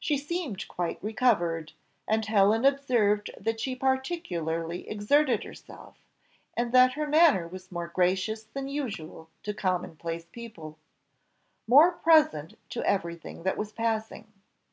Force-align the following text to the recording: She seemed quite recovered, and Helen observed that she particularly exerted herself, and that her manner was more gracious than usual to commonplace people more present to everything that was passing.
She 0.00 0.18
seemed 0.18 0.66
quite 0.66 1.00
recovered, 1.00 1.70
and 2.08 2.26
Helen 2.26 2.64
observed 2.64 3.30
that 3.38 3.60
she 3.60 3.76
particularly 3.76 4.90
exerted 4.90 5.44
herself, 5.44 5.96
and 6.56 6.72
that 6.72 6.94
her 6.94 7.06
manner 7.06 7.46
was 7.46 7.70
more 7.70 7.86
gracious 7.86 8.42
than 8.42 8.66
usual 8.66 9.30
to 9.44 9.54
commonplace 9.54 10.24
people 10.26 10.78
more 11.68 11.92
present 11.92 12.54
to 12.70 12.82
everything 12.82 13.44
that 13.44 13.56
was 13.56 13.70
passing. 13.70 14.32